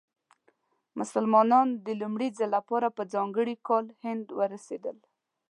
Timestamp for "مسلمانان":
0.99-1.67